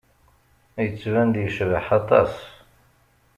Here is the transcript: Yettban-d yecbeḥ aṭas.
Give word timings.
Yettban-d 0.83 1.35
yecbeḥ 1.43 1.85
aṭas. 1.99 2.33